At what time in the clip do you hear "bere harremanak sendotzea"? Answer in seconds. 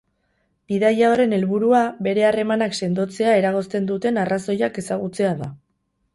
2.07-3.37